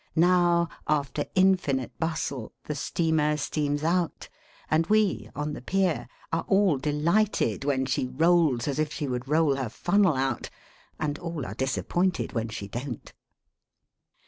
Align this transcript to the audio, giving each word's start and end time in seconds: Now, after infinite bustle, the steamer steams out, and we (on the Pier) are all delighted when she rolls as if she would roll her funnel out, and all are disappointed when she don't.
Now, 0.15 0.67
after 0.87 1.25
infinite 1.35 1.95
bustle, 1.99 2.53
the 2.63 2.73
steamer 2.73 3.37
steams 3.37 3.83
out, 3.83 4.29
and 4.67 4.87
we 4.87 5.29
(on 5.35 5.53
the 5.53 5.61
Pier) 5.61 6.07
are 6.33 6.43
all 6.47 6.79
delighted 6.79 7.63
when 7.65 7.85
she 7.85 8.07
rolls 8.07 8.67
as 8.67 8.79
if 8.79 8.91
she 8.91 9.07
would 9.07 9.27
roll 9.27 9.57
her 9.57 9.69
funnel 9.69 10.15
out, 10.15 10.49
and 10.99 11.19
all 11.19 11.45
are 11.45 11.53
disappointed 11.53 12.33
when 12.33 12.49
she 12.49 12.67
don't. 12.67 13.13